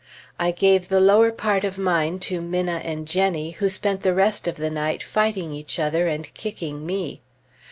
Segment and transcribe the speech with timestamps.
[0.39, 4.47] I gave the lower part of mine to Minna and Jennie, who spent the rest
[4.47, 7.21] of the night fighting each other and kicking me.